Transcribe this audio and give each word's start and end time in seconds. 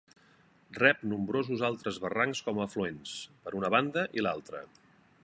Rep 0.77 1.03
nombrosos 1.11 1.61
altres 1.69 2.01
barrancs 2.05 2.41
com 2.49 2.63
a 2.63 2.65
afluents, 2.69 3.15
per 3.45 3.55
una 3.63 3.73
banda 3.77 4.07
i 4.21 4.25
l'altra. 4.27 4.65